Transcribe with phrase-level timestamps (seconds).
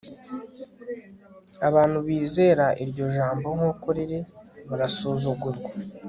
[1.67, 4.19] Abantu bizera iryo jambo nkuko riri
[4.69, 5.71] barasuzugurwa